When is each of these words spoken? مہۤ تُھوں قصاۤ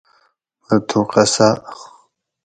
مہۤ 0.65 0.79
تُھوں 0.87 1.03
قصاۤ 1.11 1.55